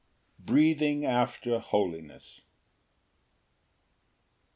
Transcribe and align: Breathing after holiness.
Breathing 0.43 1.05
after 1.05 1.59
holiness. 1.59 2.45